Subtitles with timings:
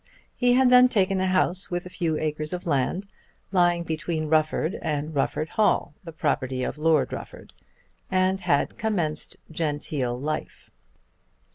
[0.35, 3.05] He had then taken a house with a few acres of land,
[3.51, 7.53] lying between Rufford and Rufford Hall, the property of Lord Rufford,
[8.09, 10.71] and had commenced genteel life.